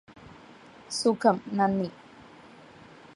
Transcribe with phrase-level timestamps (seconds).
[0.91, 1.89] സുഖം നന്ദി